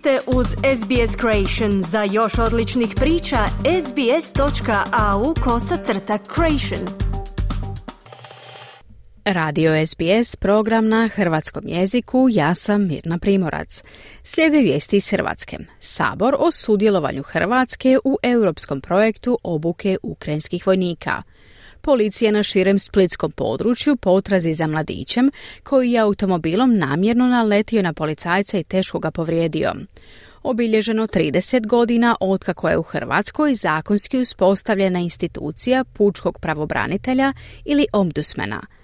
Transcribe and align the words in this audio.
ste 0.00 0.18
uz 0.26 0.46
SBS 0.46 1.16
Creation. 1.20 1.82
Za 1.82 2.02
još 2.02 2.38
odličnih 2.38 2.92
priča, 2.96 3.36
sbs.au 3.86 5.34
kosacrta 5.44 6.18
creation. 6.34 6.88
Radio 9.24 9.86
SBS, 9.86 10.36
program 10.36 10.88
na 10.88 11.08
hrvatskom 11.08 11.64
jeziku, 11.66 12.28
ja 12.30 12.54
sam 12.54 12.86
Mirna 12.86 13.18
Primorac. 13.18 13.82
Slijede 14.22 14.58
vijesti 14.58 14.96
iz 14.96 15.10
Hrvatske. 15.10 15.56
Sabor 15.80 16.36
o 16.38 16.50
sudjelovanju 16.50 17.22
Hrvatske 17.22 17.98
u 18.04 18.18
europskom 18.22 18.80
projektu 18.80 19.38
obuke 19.42 19.96
ukrajinskih 20.02 20.66
vojnika. 20.66 21.22
Policija 21.80 22.32
na 22.32 22.42
širem 22.42 22.78
splitskom 22.78 23.30
području 23.30 23.96
potrazi 23.96 24.52
za 24.52 24.66
mladićem 24.66 25.30
koji 25.62 25.92
je 25.92 26.00
automobilom 26.00 26.76
namjerno 26.76 27.26
naletio 27.26 27.82
na 27.82 27.92
policajca 27.92 28.58
i 28.58 28.64
teško 28.64 28.98
ga 28.98 29.10
povrijedio. 29.10 29.72
Obilježeno 30.42 31.06
30 31.06 31.66
godina 31.66 32.16
otkako 32.20 32.68
je 32.68 32.78
u 32.78 32.82
Hrvatskoj 32.82 33.54
zakonski 33.54 34.18
uspostavljena 34.18 34.98
institucija 34.98 35.84
pučkog 35.84 36.38
pravobranitelja 36.38 37.32
ili 37.64 37.86
omdusmena– 37.92 38.60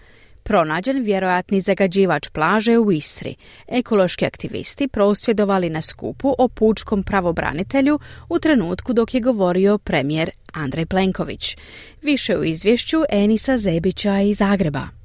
pronađen 0.46 1.02
vjerojatni 1.02 1.60
zagađivač 1.60 2.28
plaže 2.28 2.78
u 2.78 2.92
Istri. 2.92 3.34
Ekološki 3.68 4.26
aktivisti 4.26 4.88
prosvjedovali 4.88 5.70
na 5.70 5.80
skupu 5.80 6.34
o 6.38 6.48
pučkom 6.48 7.02
pravobranitelju 7.02 7.98
u 8.28 8.38
trenutku 8.38 8.92
dok 8.92 9.14
je 9.14 9.20
govorio 9.20 9.78
premijer 9.78 10.30
Andrej 10.52 10.86
Plenković. 10.86 11.56
Više 12.02 12.36
u 12.36 12.44
izvješću 12.44 12.98
Enisa 13.08 13.58
Zebića 13.58 14.20
iz 14.20 14.38
Zagreba. 14.38 14.95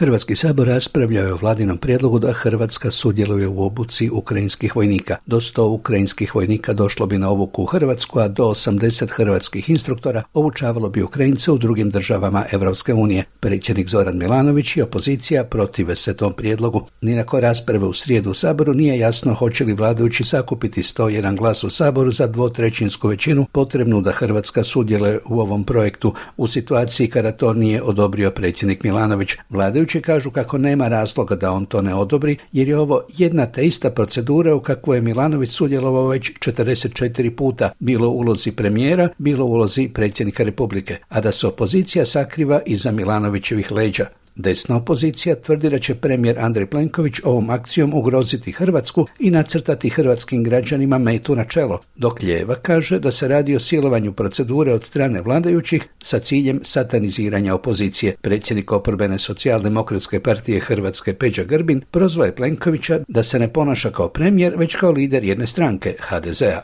Hrvatski 0.00 0.36
sabor 0.36 0.66
raspravljao 0.66 1.26
je 1.26 1.32
o 1.32 1.36
vladinom 1.36 1.78
prijedlogu 1.78 2.18
da 2.18 2.32
Hrvatska 2.32 2.90
sudjeluje 2.90 3.48
u 3.48 3.62
obuci 3.62 4.10
ukrajinskih 4.12 4.76
vojnika. 4.76 5.16
Do 5.26 5.40
100 5.40 5.62
ukrajinskih 5.62 6.34
vojnika 6.34 6.72
došlo 6.72 7.06
bi 7.06 7.18
na 7.18 7.30
obuku 7.30 7.62
u 7.62 7.66
Hrvatsku, 7.66 8.20
a 8.20 8.28
do 8.28 8.44
80 8.44 9.10
hrvatskih 9.10 9.70
instruktora 9.70 10.22
obučavalo 10.34 10.88
bi 10.88 11.02
Ukrajince 11.02 11.52
u 11.52 11.58
drugim 11.58 11.90
državama 11.90 12.44
Europske 12.52 12.94
unije. 12.94 13.24
Predsjednik 13.40 13.88
Zoran 13.88 14.18
Milanović 14.18 14.76
i 14.76 14.82
opozicija 14.82 15.44
protive 15.44 15.96
se 15.96 16.16
tom 16.16 16.32
prijedlogu. 16.32 16.86
Ni 17.00 17.14
nakon 17.14 17.40
rasprave 17.40 17.86
u 17.86 17.92
srijedu 17.92 18.30
u 18.30 18.34
saboru 18.34 18.74
nije 18.74 18.98
jasno 18.98 19.34
hoće 19.34 19.64
li 19.64 19.72
vladajući 19.72 20.24
sakupiti 20.24 20.82
101 20.82 21.36
glas 21.36 21.64
u 21.64 21.70
saboru 21.70 22.10
za 22.10 22.26
dvotrećinsku 22.26 23.08
većinu 23.08 23.46
potrebnu 23.52 24.00
da 24.00 24.12
Hrvatska 24.12 24.64
sudjeluje 24.64 25.18
u 25.28 25.40
ovom 25.40 25.64
projektu 25.64 26.14
u 26.36 26.46
situaciji 26.46 27.08
kada 27.08 27.32
to 27.32 27.52
nije 27.52 27.82
odobrio 27.82 28.30
predsjednik 28.30 28.84
Milanović. 28.84 29.36
Vladajući 29.50 29.89
kažu 29.98 30.30
kako 30.30 30.58
nema 30.58 30.88
razloga 30.88 31.36
da 31.36 31.52
on 31.52 31.66
to 31.66 31.82
ne 31.82 31.94
odobri, 31.94 32.36
jer 32.52 32.68
je 32.68 32.78
ovo 32.78 33.02
jedna 33.08 33.46
te 33.46 33.66
ista 33.66 33.90
procedura 33.90 34.54
u 34.54 34.60
kakvoj 34.60 34.96
je 34.96 35.00
Milanović 35.02 35.50
sudjelovao 35.50 36.06
već 36.06 36.32
44 36.32 37.30
puta, 37.30 37.70
bilo 37.78 38.08
u 38.08 38.18
ulozi 38.18 38.52
premijera, 38.52 39.08
bilo 39.18 39.44
u 39.44 39.52
ulozi 39.52 39.88
predsjednika 39.94 40.42
Republike, 40.42 40.96
a 41.08 41.20
da 41.20 41.32
se 41.32 41.46
opozicija 41.46 42.06
sakriva 42.06 42.60
iza 42.66 42.90
Milanovićevih 42.90 43.72
leđa. 43.72 44.06
Desna 44.34 44.76
opozicija 44.76 45.34
tvrdi 45.34 45.70
da 45.70 45.78
će 45.78 45.94
premijer 45.94 46.38
Andrej 46.38 46.66
Plenković 46.66 47.14
ovom 47.24 47.50
akcijom 47.50 47.94
ugroziti 47.94 48.52
Hrvatsku 48.52 49.06
i 49.18 49.30
nacrtati 49.30 49.88
hrvatskim 49.88 50.44
građanima 50.44 50.98
metu 50.98 51.36
na 51.36 51.44
čelo, 51.44 51.80
dok 51.94 52.22
lijeva 52.22 52.54
kaže 52.54 52.98
da 52.98 53.12
se 53.12 53.28
radi 53.28 53.56
o 53.56 53.60
silovanju 53.60 54.12
procedure 54.12 54.72
od 54.72 54.84
strane 54.84 55.22
vladajućih 55.22 55.88
sa 56.02 56.18
ciljem 56.18 56.60
sataniziranja 56.64 57.54
opozicije. 57.54 58.16
Predsjednik 58.20 58.72
oporbene 58.72 59.18
socijaldemokratske 59.18 60.20
partije 60.20 60.60
Hrvatske 60.60 61.14
Peđa 61.14 61.44
Grbin 61.44 61.82
prozvao 61.90 62.24
je 62.24 62.34
Plenkovića 62.34 63.00
da 63.08 63.22
se 63.22 63.38
ne 63.38 63.52
ponaša 63.52 63.90
kao 63.90 64.08
premijer, 64.08 64.54
već 64.56 64.76
kao 64.76 64.90
lider 64.90 65.24
jedne 65.24 65.46
stranke, 65.46 65.94
HDZ-a. 65.98 66.62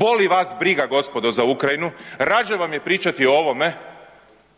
Boli 0.00 0.28
vas 0.28 0.54
briga, 0.60 0.86
gospodo, 0.86 1.32
za 1.32 1.44
Ukrajinu. 1.44 1.90
Rađe 2.18 2.56
vam 2.56 2.72
je 2.72 2.80
pričati 2.80 3.26
o 3.26 3.32
ovome 3.32 3.93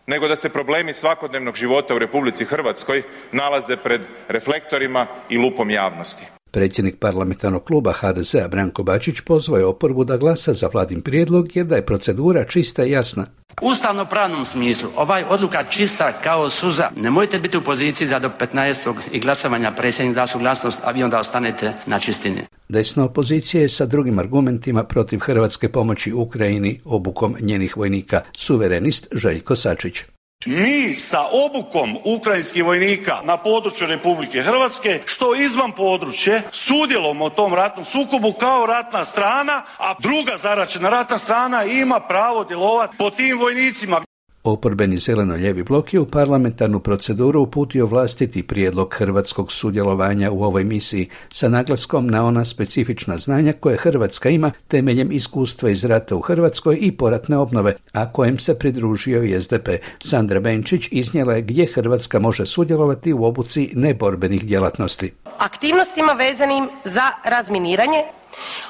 nego 0.07 0.29
da 0.29 0.37
se 0.37 0.49
problemi 0.49 0.93
svakodnevnog 0.93 1.57
života 1.57 1.95
u 1.95 1.99
Republici 1.99 2.45
Hrvatskoj 2.45 3.03
nalaze 3.33 3.77
pred 3.77 4.01
reflektorima 4.29 5.07
i 5.29 5.39
lupom 5.39 5.71
javnosti. 5.71 6.25
Predsjednik 6.51 6.99
parlamentarnog 6.99 7.65
kluba 7.65 7.93
HDZ-a 7.93 8.49
Branko 8.49 8.83
Bačić 8.83 9.21
pozvao 9.21 9.59
je 9.59 9.65
oporbu 9.65 10.05
da 10.05 10.17
glasa 10.17 10.53
za 10.53 10.69
vladin 10.73 11.03
prijedlog 11.03 11.57
jer 11.57 11.67
da 11.67 11.77
je 11.77 11.87
procedura 11.87 12.45
čista 12.45 12.85
i 12.85 12.91
jasna. 12.91 13.27
U 13.63 13.69
ustavno-pravnom 13.69 14.45
smislu 14.45 14.89
ovaj 14.97 15.25
odluka 15.29 15.65
čista 15.65 16.13
kao 16.13 16.51
suza. 16.51 16.91
Nemojte 16.97 17.39
biti 17.39 17.57
u 17.57 17.61
poziciji 17.61 18.09
da 18.09 18.19
do 18.19 18.31
15. 18.41 18.95
i 19.13 19.21
glasovanja 19.21 19.73
predsjednik 19.73 20.15
da 20.15 20.27
suglasnost, 20.27 20.81
a 20.85 20.91
vi 20.91 21.03
onda 21.03 21.21
ostanete 21.21 21.73
na 21.87 21.99
čistini. 21.99 22.41
Desna 22.69 23.05
opozicija 23.05 23.63
je 23.63 23.69
sa 23.69 23.87
drugim 23.87 24.19
argumentima 24.19 24.85
protiv 24.85 25.19
Hrvatske 25.19 25.69
pomoći 25.69 26.13
Ukrajini 26.13 26.81
obukom 26.85 27.37
njenih 27.41 27.77
vojnika. 27.77 28.23
Suverenist 28.33 29.09
Željko 29.13 29.57
Sačić. 29.57 30.03
Mi 30.47 30.95
sa 30.95 31.21
obukom 31.33 31.97
ukrajinskih 32.05 32.65
vojnika 32.65 33.21
na 33.25 33.37
području 33.37 33.87
Republike 33.87 34.43
Hrvatske, 34.43 35.01
što 35.05 35.35
izvan 35.35 35.73
područje, 35.73 36.43
sudjelom 36.53 37.23
u 37.23 37.31
tom 37.31 37.55
ratnom 37.55 37.85
sukobu 37.85 38.33
kao 38.33 38.67
ratna 38.67 39.05
strana, 39.05 39.63
a 39.79 39.95
druga 39.99 40.37
zaračena 40.37 40.89
ratna 40.89 41.19
strana 41.19 41.65
ima 41.65 42.01
pravo 42.01 42.45
djelovati 42.45 42.97
po 42.99 43.11
tim 43.11 43.39
vojnicima. 43.39 44.06
Oporbeni 44.47 44.97
zeleno-ljevi 44.97 45.63
blok 45.63 45.95
je 45.95 46.01
u 46.01 46.07
parlamentarnu 46.07 46.81
proceduru 46.81 47.41
uputio 47.43 47.87
vlastiti 47.87 48.43
prijedlog 48.43 48.95
hrvatskog 48.95 49.53
sudjelovanja 49.53 50.31
u 50.31 50.45
ovoj 50.45 50.65
misiji 50.65 51.09
sa 51.33 51.49
naglaskom 51.49 52.07
na 52.07 52.27
ona 52.27 52.45
specifična 52.45 53.19
znanja 53.19 53.53
koje 53.53 53.77
Hrvatska 53.77 54.29
ima 54.29 54.53
temeljem 54.69 55.13
iskustva 55.13 55.71
iz 55.71 55.85
rata 55.85 56.17
u 56.17 56.21
Hrvatskoj 56.21 56.79
i 56.81 56.93
poratne 56.97 57.37
obnove, 57.37 57.77
a 57.93 58.13
kojem 58.13 58.39
se 58.39 58.59
pridružio 58.59 59.23
i 59.23 59.43
SDP. 59.43 59.69
Sandra 59.99 60.41
Benčić 60.41 60.89
iznijela 60.91 61.35
je 61.35 61.43
gdje 61.43 61.67
Hrvatska 61.67 62.19
može 62.19 62.47
sudjelovati 62.47 63.13
u 63.13 63.25
obuci 63.25 63.71
neborbenih 63.75 64.47
djelatnosti. 64.47 65.13
Aktivnostima 65.39 66.13
vezanim 66.13 66.69
za 66.85 67.11
razminiranje, 67.25 68.03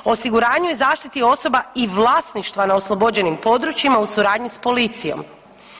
osiguranju 0.04 0.70
i 0.72 0.76
zaštiti 0.76 1.22
osoba 1.22 1.60
i 1.74 1.86
vlasništva 1.86 2.66
na 2.66 2.74
oslobođenim 2.74 3.36
područjima 3.42 3.98
u 3.98 4.06
suradnji 4.06 4.48
s 4.48 4.58
policijom, 4.58 5.24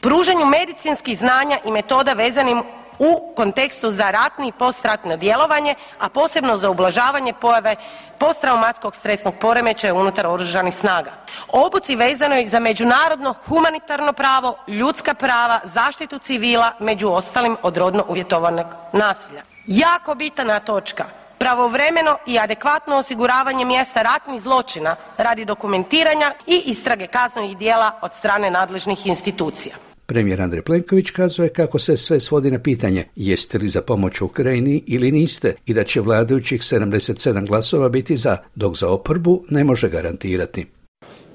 pružanju 0.07 0.47
medicinskih 0.47 1.19
znanja 1.19 1.59
i 1.65 1.71
metoda 1.71 2.13
vezanim 2.13 2.63
u 2.99 3.33
kontekstu 3.37 3.91
za 3.91 4.11
ratni 4.11 4.49
i 4.49 4.53
postratno 4.53 5.17
djelovanje, 5.17 5.75
a 5.99 6.09
posebno 6.09 6.57
za 6.57 6.71
ublažavanje 6.71 7.33
pojave 7.33 7.77
posttraumatskog 8.19 8.95
stresnog 8.95 9.35
poremećaja 9.41 9.95
unutar 9.95 10.27
oružanih 10.27 10.75
snaga. 10.75 11.11
Obuci 11.49 11.97
vezanoj 11.97 12.47
za 12.47 12.61
međunarodno 12.61 13.35
humanitarno 13.49 14.13
pravo, 14.13 14.57
ljudska 14.69 15.15
prava, 15.15 15.61
zaštitu 15.65 16.19
civila, 16.19 16.73
među 16.81 17.09
ostalim 17.09 17.57
od 17.63 17.77
rodno 17.77 18.05
uvjetovanog 18.09 18.67
nasilja. 18.93 19.43
Jako 19.67 20.15
bitna 20.15 20.61
točka, 20.61 21.05
pravovremeno 21.39 22.19
i 22.27 22.39
adekvatno 22.39 22.97
osiguravanje 22.97 23.65
mjesta 23.65 24.03
ratnih 24.03 24.41
zločina 24.41 24.97
radi 25.17 25.45
dokumentiranja 25.45 26.35
i 26.47 26.63
istrage 26.65 27.07
kaznenih 27.07 27.59
djela 27.59 27.99
od 28.03 28.15
strane 28.15 28.51
nadležnih 28.51 29.07
institucija. 29.07 29.86
Premijer 30.07 30.41
Andrej 30.41 30.63
Plenković 30.63 31.11
kazuje 31.11 31.49
kako 31.49 31.79
se 31.79 31.97
sve 31.97 32.21
svodi 32.21 32.51
na 32.51 32.59
pitanje 32.59 33.05
jeste 33.17 33.59
li 33.59 33.69
za 33.69 33.83
pomoć 33.83 34.21
Ukrajini 34.21 34.83
ili 34.87 35.13
niste 35.13 35.55
i 35.67 35.75
da 35.75 35.85
će 35.85 36.01
vladajućih 36.01 36.61
77 36.61 37.47
glasova 37.47 37.89
biti 37.89 38.17
za, 38.17 38.37
dok 38.55 38.77
za 38.77 38.89
oporbu 38.89 39.45
ne 39.51 39.65
može 39.65 39.89
garantirati. 39.89 40.67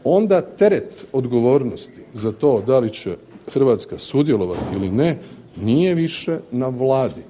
Onda 0.04 0.42
teret 0.42 1.06
odgovornosti 1.12 2.02
za 2.14 2.32
to 2.32 2.64
da 2.68 2.80
li 2.80 2.94
će 2.94 3.16
Hrvatska 3.54 3.98
sudjelovati 3.98 4.76
ili 4.76 4.90
ne 4.90 5.20
nije 5.62 5.96
više 5.96 6.40
na 6.52 6.68
vladi. 6.68 7.22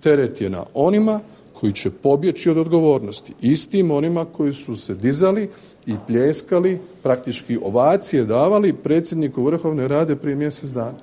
Teret 0.00 0.40
je 0.40 0.50
na 0.50 0.64
onima 0.74 1.20
koji 1.62 1.72
će 1.72 1.90
pobjeći 1.90 2.50
od 2.50 2.58
odgovornosti, 2.58 3.32
istim 3.40 3.90
onima 3.90 4.24
koji 4.24 4.52
su 4.52 4.76
se 4.76 4.94
dizali 4.94 5.50
i 5.86 5.94
pljeskali, 6.06 6.78
praktički 7.02 7.58
ovacije 7.62 8.24
davali 8.24 8.72
predsjedniku 8.72 9.44
Vrhovne 9.44 9.88
rade 9.88 10.16
prije 10.16 10.36
mjesec 10.36 10.70
dana. 10.70 10.98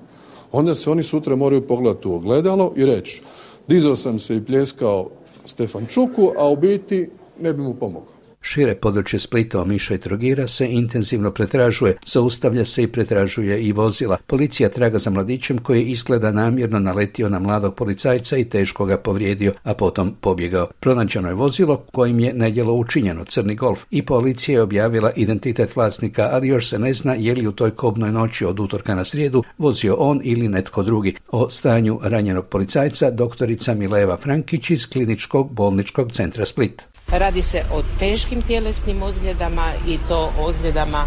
Onda 0.52 0.76
se 0.76 0.90
oni 0.90 1.04
sutra 1.04 1.36
moraju 1.36 1.68
pogledati 1.68 2.08
u 2.08 2.14
ogledalo 2.14 2.74
i 2.76 2.86
reći 2.86 3.22
dizao 3.68 3.96
sam 3.96 4.20
se 4.20 4.36
i 4.36 4.44
pljeskao 4.46 5.10
Stefan 5.46 5.86
Čuku, 5.86 6.32
a 6.38 6.50
u 6.50 6.56
biti 6.56 7.10
ne 7.40 7.54
bi 7.54 7.62
mu 7.62 7.74
pomogao. 7.74 8.19
Šire 8.42 8.76
područje 8.76 9.20
Splita, 9.20 9.62
Omiša 9.62 9.94
i 9.94 9.98
Trogira 9.98 10.48
se 10.48 10.68
intenzivno 10.68 11.32
pretražuje, 11.32 11.98
zaustavlja 12.06 12.66
se 12.66 12.84
i 12.84 12.88
pretražuje 12.88 13.62
i 13.62 13.72
vozila. 13.72 14.18
Policija 14.28 14.70
traga 14.70 15.00
za 15.00 15.10
mladićem 15.10 15.58
koji 15.58 15.84
izgleda 15.84 16.32
namjerno 16.32 16.80
naletio 16.80 17.30
na 17.30 17.40
mladog 17.40 17.76
policajca 17.76 18.38
i 18.38 18.46
teško 18.46 18.86
ga 18.86 18.98
povrijedio, 18.98 19.54
a 19.64 19.74
potom 19.74 20.16
pobjegao. 20.22 20.68
Pronađeno 20.80 21.28
je 21.28 21.34
vozilo 21.34 21.78
kojim 21.78 22.20
je 22.20 22.34
nedjelo 22.34 22.74
učinjeno, 22.74 23.26
crni 23.26 23.56
golf, 23.56 23.86
i 23.92 24.06
policija 24.06 24.56
je 24.56 24.62
objavila 24.62 25.12
identitet 25.16 25.76
vlasnika, 25.76 26.30
ali 26.32 26.48
još 26.48 26.70
se 26.70 26.80
ne 26.80 26.94
zna 26.94 27.14
je 27.14 27.36
li 27.36 27.48
u 27.48 27.52
toj 27.52 27.72
kobnoj 27.72 28.12
noći 28.12 28.46
od 28.46 28.60
utorka 28.60 28.96
na 28.96 29.06
srijedu 29.06 29.44
vozio 29.58 29.96
on 29.96 30.22
ili 30.24 30.48
netko 30.48 30.84
drugi. 30.84 31.16
O 31.32 31.50
stanju 31.50 32.00
ranjenog 32.04 32.46
policajca 32.46 33.12
doktorica 33.12 33.74
Mileva 33.74 34.18
Frankić 34.18 34.70
iz 34.70 34.90
kliničkog 34.90 35.52
bolničkog 35.54 36.12
centra 36.12 36.46
Split. 36.46 36.82
Radi 37.12 37.42
se 37.42 37.64
o 37.74 37.82
teškim 38.00 38.42
tjelesnim 38.42 39.04
ozljedama 39.04 39.72
i 39.88 39.98
to 40.08 40.32
ozljedama 40.40 41.06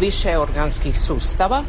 više 0.00 0.38
organskih 0.38 0.98
sustava 0.98 1.62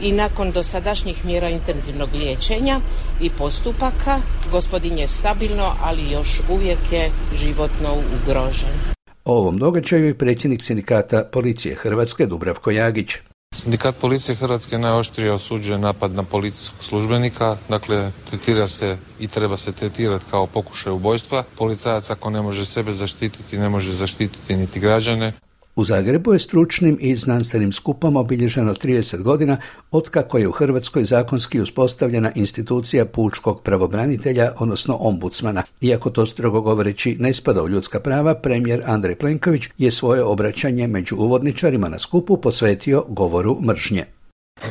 i 0.00 0.12
nakon 0.12 0.50
dosadašnjih 0.50 1.24
mjera 1.24 1.48
intenzivnog 1.48 2.08
liječenja 2.14 2.80
i 3.20 3.30
postupaka 3.30 4.18
gospodin 4.50 4.98
je 4.98 5.08
stabilno, 5.08 5.72
ali 5.82 6.10
još 6.10 6.40
uvijek 6.48 6.92
je 6.92 7.10
životno 7.36 7.88
ugrožen. 7.94 8.94
O 9.24 9.36
ovom 9.36 9.58
događaju 9.58 10.06
je 10.06 10.18
predsjednik 10.18 10.64
sindikata 10.64 11.24
policije 11.32 11.74
Hrvatske 11.74 12.26
Dubravko 12.26 12.70
Jagić. 12.70 13.16
Sindikat 13.54 13.96
policije 13.96 14.34
Hrvatske 14.34 14.78
najoštrije 14.78 15.32
osuđuje 15.32 15.78
napad 15.78 16.12
na 16.12 16.22
policijskog 16.22 16.84
službenika, 16.84 17.56
dakle 17.68 18.10
tretira 18.30 18.66
se 18.66 18.96
i 19.20 19.28
treba 19.28 19.56
se 19.56 19.72
tretirati 19.72 20.24
kao 20.30 20.46
pokušaj 20.46 20.92
ubojstva. 20.92 21.44
Policajac 21.58 22.10
ako 22.10 22.30
ne 22.30 22.42
može 22.42 22.64
sebe 22.64 22.92
zaštititi, 22.92 23.58
ne 23.58 23.68
može 23.68 23.92
zaštititi 23.92 24.56
niti 24.56 24.80
građane. 24.80 25.32
U 25.76 25.84
Zagrebu 25.84 26.32
je 26.32 26.38
stručnim 26.38 26.98
i 27.00 27.14
znanstvenim 27.16 27.72
skupom 27.72 28.16
obilježeno 28.16 28.74
30 28.74 29.22
godina 29.22 29.56
otkako 29.90 30.38
je 30.38 30.48
u 30.48 30.52
Hrvatskoj 30.52 31.04
zakonski 31.04 31.60
uspostavljena 31.60 32.32
institucija 32.34 33.04
pučkog 33.04 33.62
pravobranitelja, 33.62 34.52
odnosno 34.58 34.96
ombudsmana. 35.00 35.62
Iako 35.80 36.10
to 36.10 36.26
strogo 36.26 36.60
govoreći 36.60 37.16
ne 37.18 37.32
spada 37.32 37.62
u 37.62 37.68
ljudska 37.68 38.00
prava, 38.00 38.34
premijer 38.34 38.82
Andrej 38.86 39.14
Plenković 39.14 39.62
je 39.78 39.90
svoje 39.90 40.22
obraćanje 40.22 40.86
među 40.86 41.16
uvodničarima 41.16 41.88
na 41.88 41.98
skupu 41.98 42.36
posvetio 42.36 43.04
govoru 43.08 43.60
mržnje. 43.60 44.04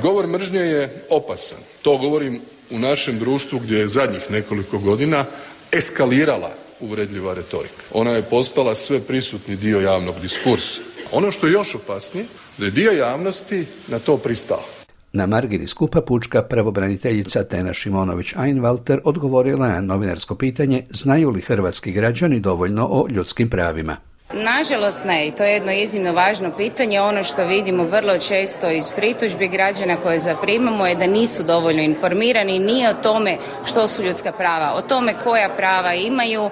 Govor 0.02 0.28
mržnje 0.28 0.60
je 0.60 1.04
opasan. 1.10 1.60
To 1.82 1.98
govorim 1.98 2.40
u 2.72 2.80
našem 2.80 3.20
društvu 3.20 3.60
gdje 3.60 3.78
je 3.78 3.88
zadnjih 3.88 4.32
nekoliko 4.32 4.80
godina 4.80 5.26
eskalirala 5.72 6.52
uvredljiva 6.80 7.34
retorika. 7.34 7.84
Ona 7.94 8.12
je 8.12 8.22
postala 8.22 8.76
sve 8.76 9.00
prisutni 9.00 9.56
dio 9.56 9.80
javnog 9.80 10.16
diskursa. 10.22 10.93
Ono 11.14 11.32
što 11.32 11.48
je 11.48 11.54
još 11.54 11.76
opasnije, 11.76 12.26
da 12.58 12.66
je 12.66 12.72
dio 12.72 12.92
javnosti 12.92 13.66
na 13.88 14.00
to 14.00 14.18
pristao. 14.18 14.64
Na 15.14 15.26
margini 15.26 15.68
skupa 15.68 16.02
pučka 16.02 16.42
pravobraniteljica 16.42 17.44
Tena 17.44 17.74
Šimonović 17.74 18.34
Einwalter 18.34 19.00
odgovorila 19.04 19.68
na 19.68 19.82
novinarsko 19.82 20.36
pitanje 20.36 20.84
znaju 20.90 21.30
li 21.30 21.42
hrvatski 21.42 21.92
građani 21.92 22.40
dovoljno 22.40 22.88
o 22.92 23.08
ljudskim 23.10 23.50
pravima. 23.50 23.98
Nažalost 24.34 25.06
ne 25.06 25.28
i 25.28 25.32
to 25.32 25.44
je 25.44 25.54
jedno 25.54 25.72
iznimno 25.72 26.14
važno 26.14 26.52
pitanje. 26.58 27.02
Ono 27.02 27.24
što 27.24 27.44
vidimo 27.44 27.84
vrlo 27.84 28.18
često 28.18 28.70
iz 28.70 28.90
pritužbi 28.90 29.48
građana 29.48 29.98
koje 29.98 30.20
zaprimamo 30.20 30.88
je 30.88 30.96
da 30.96 31.08
nisu 31.08 31.44
dovoljno 31.44 31.82
informirani 31.82 32.60
nije 32.60 32.90
o 32.90 33.04
tome 33.04 33.38
što 33.66 33.88
su 33.88 34.04
ljudska 34.04 34.32
prava, 34.32 34.74
o 34.76 34.82
tome 34.82 35.16
koja 35.24 35.50
prava 35.50 35.94
imaju, 35.94 36.50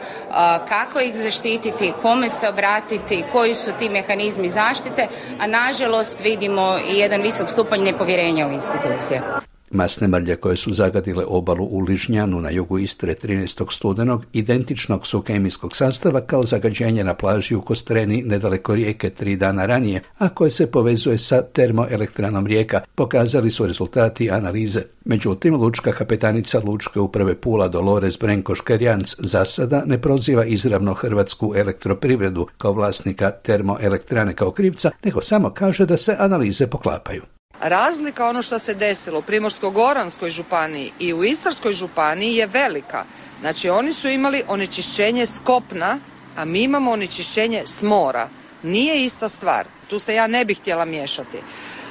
kako 0.70 1.00
ih 1.00 1.16
zaštititi, 1.16 1.94
kome 2.02 2.30
se 2.30 2.50
obratiti, 2.50 3.24
koji 3.32 3.54
su 3.54 3.72
ti 3.80 3.90
mehanizmi 3.90 4.50
zaštite, 4.50 5.08
a 5.40 5.48
nažalost 5.48 6.20
vidimo 6.20 6.78
i 6.94 6.98
jedan 6.98 7.22
visok 7.22 7.50
stupanj 7.50 7.82
nepovjerenja 7.82 8.48
u 8.48 8.52
institucije. 8.52 9.41
Masne 9.74 10.08
mrlje 10.08 10.36
koje 10.36 10.58
su 10.58 10.74
zagadile 10.74 11.26
obalu 11.28 11.66
u 11.66 11.80
Ližnjanu 11.80 12.42
na 12.42 12.50
jugu 12.50 12.80
Istre 12.80 13.16
13. 13.24 13.74
studenog 13.74 14.26
identičnog 14.34 15.08
su 15.08 15.22
kemijskog 15.22 15.76
sastava 15.76 16.22
kao 16.22 16.44
zagađenje 16.44 17.04
na 17.04 17.14
plaži 17.14 17.56
u 17.56 17.62
Kostreni 17.62 18.24
nedaleko 18.24 18.76
rijeke 18.76 19.10
tri 19.10 19.36
dana 19.36 19.66
ranije, 19.66 20.02
a 20.18 20.30
koje 20.30 20.52
se 20.52 20.72
povezuje 20.72 21.18
sa 21.18 21.42
termoelektranom 21.42 22.48
rijeka, 22.48 22.82
pokazali 22.96 23.52
su 23.52 23.68
rezultati 23.68 24.32
analize. 24.32 24.82
Međutim, 25.06 25.56
lučka 25.56 25.92
kapetanica 25.92 26.62
Lučke 26.66 27.00
uprave 27.00 27.36
Pula 27.36 27.68
Dolores 27.68 28.20
Brenko 28.20 28.56
Škerjanc 28.56 29.16
za 29.18 29.46
sada 29.46 29.84
ne 29.86 30.02
proziva 30.02 30.46
izravno 30.46 30.94
Hrvatsku 30.94 31.54
elektroprivredu 31.56 32.48
kao 32.58 32.74
vlasnika 32.74 33.32
termoelektrane 33.32 34.34
kao 34.34 34.52
krivca, 34.52 34.92
nego 35.04 35.22
samo 35.22 35.50
kaže 35.50 35.86
da 35.86 35.98
se 35.98 36.16
analize 36.20 36.68
poklapaju. 36.68 37.22
Razlika 37.62 38.28
ono 38.28 38.42
što 38.42 38.60
se 38.60 38.74
desilo 38.74 39.20
u 39.20 39.22
Primorsko-goranskoj 39.22 40.30
županiji 40.30 40.92
i 41.00 41.14
u 41.14 41.24
Istarskoj 41.24 41.74
županiji 41.74 42.36
je 42.36 42.48
velika. 42.48 43.04
Znači 43.40 43.70
oni 43.70 43.94
su 43.94 44.08
imali 44.08 44.44
onečišćenje 44.48 45.26
s 45.26 45.40
kopna, 45.44 46.00
a 46.38 46.46
mi 46.46 46.64
imamo 46.64 46.92
onečišćenje 46.92 47.64
s 47.66 47.82
mora. 47.82 48.30
Nije 48.64 49.06
ista 49.06 49.30
stvar. 49.30 49.66
Tu 49.90 50.00
se 50.00 50.16
ja 50.16 50.28
ne 50.28 50.46
bih 50.46 50.60
htjela 50.60 50.86
miješati. 50.86 51.38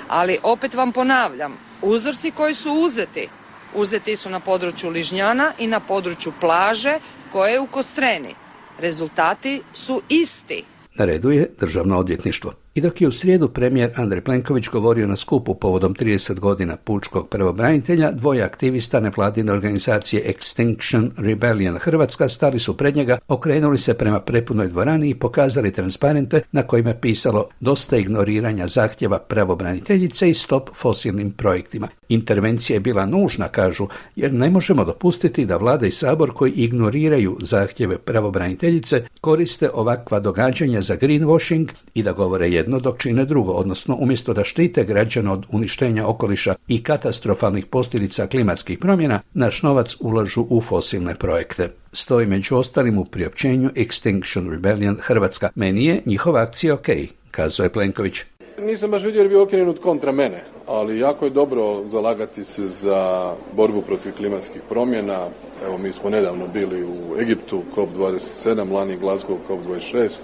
Ali 0.08 0.38
opet 0.42 0.74
vam 0.74 0.92
ponavljam, 0.92 1.58
uzorci 1.82 2.30
koji 2.30 2.54
su 2.54 2.72
uzeti, 2.72 3.28
uzeti 3.74 4.16
su 4.16 4.30
na 4.30 4.40
području 4.40 4.90
Ližnjana 4.90 5.52
i 5.58 5.66
na 5.66 5.80
području 5.80 6.32
plaže 6.40 6.98
koje 7.32 7.52
je 7.52 7.60
u 7.60 7.66
Kostreni. 7.66 8.34
Rezultati 8.78 9.62
su 9.74 10.02
isti. 10.08 10.64
Na 10.94 11.04
redu 11.04 11.30
je 11.30 11.50
državno 11.60 11.98
odvjetništvo. 11.98 12.52
I 12.74 12.80
dok 12.80 13.00
je 13.00 13.08
u 13.08 13.12
srijedu 13.12 13.48
premijer 13.48 13.90
Andrej 13.96 14.20
Plenković 14.20 14.68
govorio 14.68 15.06
na 15.06 15.16
skupu 15.16 15.54
povodom 15.54 15.94
30 15.94 16.38
godina 16.38 16.76
pučkog 16.76 17.28
pravobranitelja, 17.28 18.12
dvoje 18.12 18.42
aktivista 18.42 19.00
nevladine 19.00 19.52
organizacije 19.52 20.34
Extinction 20.34 21.10
Rebellion 21.16 21.78
Hrvatska 21.78 22.28
stali 22.28 22.58
su 22.58 22.76
pred 22.76 22.96
njega, 22.96 23.18
okrenuli 23.28 23.78
se 23.78 23.94
prema 23.94 24.20
prepunoj 24.20 24.68
dvorani 24.68 25.10
i 25.10 25.14
pokazali 25.14 25.72
transparente 25.72 26.42
na 26.52 26.62
kojima 26.62 26.90
je 26.90 27.00
pisalo 27.00 27.48
dosta 27.60 27.96
ignoriranja 27.96 28.66
zahtjeva 28.66 29.18
pravobraniteljice 29.18 30.30
i 30.30 30.34
stop 30.34 30.70
fosilnim 30.74 31.30
projektima. 31.30 31.88
Intervencija 32.08 32.74
je 32.74 32.80
bila 32.80 33.06
nužna, 33.06 33.48
kažu, 33.48 33.86
jer 34.16 34.32
ne 34.32 34.50
možemo 34.50 34.84
dopustiti 34.84 35.46
da 35.46 35.56
vlada 35.56 35.86
i 35.86 35.90
sabor 35.90 36.32
koji 36.34 36.52
ignoriraju 36.52 37.36
zahtjeve 37.40 37.98
pravobraniteljice 37.98 39.06
koriste 39.20 39.70
ovakva 39.74 40.20
događanja 40.20 40.82
za 40.82 40.96
greenwashing 40.96 41.68
i 41.94 42.02
da 42.02 42.12
govore 42.12 42.50
jedno 42.60 42.80
dok 42.80 42.98
čine 42.98 43.24
drugo, 43.24 43.52
odnosno 43.52 43.96
umjesto 44.00 44.32
da 44.34 44.44
štite 44.44 44.84
građane 44.84 45.30
od 45.30 45.46
uništenja 45.50 46.06
okoliša 46.06 46.54
i 46.68 46.82
katastrofalnih 46.82 47.66
posljedica 47.66 48.26
klimatskih 48.26 48.78
promjena, 48.78 49.20
naš 49.34 49.62
novac 49.62 49.96
ulažu 50.00 50.46
u 50.50 50.60
fosilne 50.60 51.14
projekte. 51.14 51.70
Stoji 51.92 52.26
među 52.26 52.56
ostalim 52.56 52.98
u 52.98 53.04
priopćenju 53.04 53.70
Extinction 53.70 54.50
Rebellion 54.50 54.98
Hrvatska. 55.00 55.50
Meni 55.54 55.86
je 55.86 56.02
njihova 56.06 56.40
akcija 56.40 56.74
ok, 56.74 56.88
kazao 57.30 57.64
je 57.64 57.72
Plenković. 57.72 58.22
Nisam 58.58 58.90
baš 58.90 59.02
vidio 59.02 59.20
jer 59.20 59.28
bi 59.28 59.36
okrenut 59.36 59.78
kontra 59.78 60.12
mene, 60.12 60.44
ali 60.66 60.98
jako 60.98 61.24
je 61.24 61.30
dobro 61.30 61.88
zalagati 61.88 62.44
se 62.44 62.68
za 62.68 63.32
borbu 63.56 63.82
protiv 63.82 64.12
klimatskih 64.12 64.62
promjena. 64.68 65.26
Evo 65.66 65.78
mi 65.78 65.92
smo 65.92 66.10
nedavno 66.10 66.46
bili 66.46 66.84
u 66.84 67.20
Egiptu 67.20 67.62
COP27, 67.76 68.72
lani 68.72 68.98
Glasgow 68.98 69.36
COP26, 69.48 70.22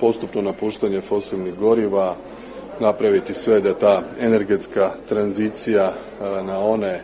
postupno 0.00 0.42
napuštanje 0.42 1.00
fosilnih 1.00 1.54
goriva, 1.54 2.16
napraviti 2.80 3.34
sve 3.34 3.60
da 3.60 3.74
ta 3.74 4.02
energetska 4.20 4.90
tranzicija 5.08 5.84
e, 5.84 6.42
na 6.42 6.58
one 6.58 6.88
e, 6.88 7.00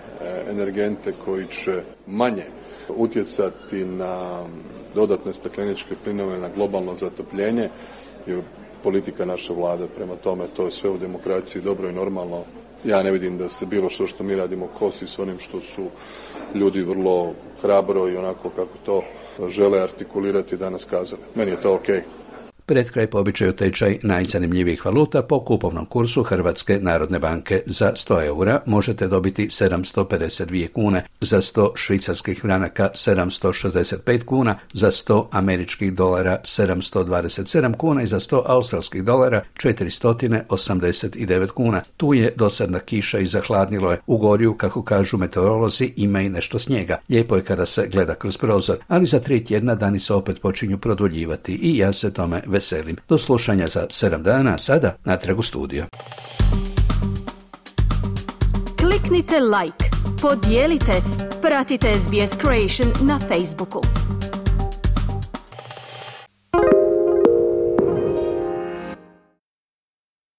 energente 0.50 1.12
koji 1.24 1.46
će 1.46 1.82
manje 2.06 2.44
utjecati 2.88 3.84
na 3.84 4.42
dodatne 4.94 5.32
stakleničke 5.32 5.94
plinove, 6.04 6.38
na 6.38 6.48
globalno 6.48 6.94
zatopljenje 6.94 7.68
je 8.26 8.42
politika 8.82 9.24
naše 9.24 9.52
vlade. 9.52 9.86
Prema 9.96 10.16
tome, 10.16 10.44
to 10.56 10.64
je 10.64 10.70
sve 10.70 10.90
u 10.90 10.98
demokraciji 10.98 11.62
dobro 11.62 11.88
i 11.88 11.92
normalno. 11.92 12.42
Ja 12.84 13.02
ne 13.02 13.10
vidim 13.10 13.38
da 13.38 13.48
se 13.48 13.66
bilo 13.66 13.90
što 13.90 14.06
što 14.06 14.24
mi 14.24 14.36
radimo 14.36 14.68
kosi 14.78 15.06
s 15.06 15.18
onim 15.18 15.38
što 15.38 15.60
su 15.60 15.86
ljudi 16.54 16.82
vrlo 16.82 17.32
hrabro 17.62 18.08
i 18.08 18.16
onako 18.16 18.50
kako 18.50 18.78
to 18.86 19.02
žele 19.48 19.80
artikulirati 19.80 20.56
danas 20.56 20.84
kazali. 20.84 21.22
Meni 21.34 21.50
je 21.50 21.60
to 21.60 21.74
ok. 21.74 21.88
Pred 22.66 22.90
kraj 22.90 23.06
po 23.06 23.18
običaju 23.18 23.52
tečaj 23.52 23.98
najzanimljivijih 24.02 24.84
valuta 24.86 25.22
po 25.22 25.44
kupovnom 25.44 25.86
kursu 25.86 26.22
Hrvatske 26.22 26.78
narodne 26.80 27.18
banke 27.18 27.62
za 27.66 27.92
100 27.92 28.26
eura 28.26 28.60
možete 28.66 29.08
dobiti 29.08 29.46
752 29.46 30.68
kune, 30.68 31.04
za 31.20 31.40
100 31.40 31.70
švicarskih 31.74 32.40
franaka 32.40 32.88
765 32.94 34.24
kuna, 34.24 34.58
za 34.72 34.90
100 34.90 35.24
američkih 35.30 35.92
dolara 35.92 36.38
727 36.44 37.76
kuna 37.76 38.02
i 38.02 38.06
za 38.06 38.20
100 38.20 38.42
australskih 38.46 39.04
dolara 39.04 39.42
489 39.56 41.50
kuna. 41.50 41.82
Tu 41.96 42.14
je 42.14 42.32
dosadna 42.36 42.78
kiša 42.78 43.18
i 43.18 43.26
zahladnilo 43.26 43.90
je. 43.90 43.98
U 44.06 44.18
gorju, 44.18 44.54
kako 44.54 44.82
kažu 44.82 45.16
meteorolozi, 45.16 45.92
ima 45.96 46.20
i 46.20 46.28
nešto 46.28 46.58
snijega. 46.58 46.98
Lijepo 47.08 47.36
je 47.36 47.44
kada 47.44 47.66
se 47.66 47.88
gleda 47.88 48.14
kroz 48.14 48.36
prozor, 48.36 48.78
ali 48.88 49.06
za 49.06 49.20
tri 49.20 49.44
tjedna 49.44 49.74
dani 49.74 49.98
se 49.98 50.14
opet 50.14 50.40
počinju 50.40 50.78
produljivati 50.78 51.54
i 51.54 51.78
ja 51.78 51.92
se 51.92 52.12
tome 52.12 52.42
veselim. 52.52 52.96
Do 53.08 53.18
slušanja 53.18 53.68
za 53.68 53.86
7 53.90 54.22
dana, 54.22 54.58
sada 54.58 54.94
natrag 55.04 55.38
u 55.38 55.42
studio. 55.42 55.86
Kliknite 58.78 59.40
like, 59.40 59.84
podijelite, 60.22 60.92
pratite 61.42 61.94
SBS 61.98 62.30
Creation 62.40 63.08
na 63.08 63.18
Facebooku. 63.18 63.80